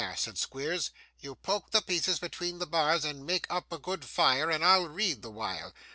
said 0.15 0.35
Squeers; 0.35 0.89
'you 1.19 1.35
poke 1.35 1.69
the 1.69 1.79
pieces 1.79 2.17
between 2.17 2.57
the 2.57 2.65
bars, 2.65 3.05
and 3.05 3.23
make 3.23 3.45
up 3.51 3.71
a 3.71 3.77
good 3.77 4.03
fire, 4.03 4.49
and 4.49 4.65
I'll 4.65 4.87
read 4.87 5.21
the 5.21 5.29
while. 5.29 5.75